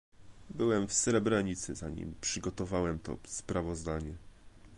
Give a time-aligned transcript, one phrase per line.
[0.49, 4.13] Byłem w Srebrenicy zanim przygotowałem to sprawozdanie